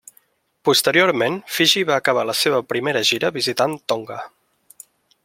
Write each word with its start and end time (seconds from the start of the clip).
Posteriorment 0.69 1.35
Fiji 1.57 1.83
va 1.91 1.99
acabar 2.03 2.25
la 2.31 2.37
seva 2.39 2.63
primera 2.73 3.05
gira 3.11 3.33
visitant 3.39 3.77
Tonga. 3.93 4.19